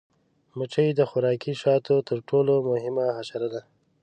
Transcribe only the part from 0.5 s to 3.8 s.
مچمچۍ د خوراکي شاتو تر ټولو مهمه حشره ده